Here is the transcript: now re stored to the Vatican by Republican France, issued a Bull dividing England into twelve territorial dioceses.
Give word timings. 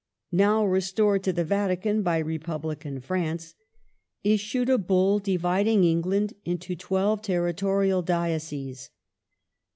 now 0.31 0.65
re 0.65 0.81
stored 0.81 1.21
to 1.23 1.31
the 1.31 1.43
Vatican 1.43 2.01
by 2.01 2.17
Republican 2.17 2.99
France, 2.99 3.53
issued 4.23 4.67
a 4.67 4.79
Bull 4.79 5.19
dividing 5.19 5.83
England 5.83 6.33
into 6.43 6.75
twelve 6.75 7.21
territorial 7.21 8.01
dioceses. 8.01 8.89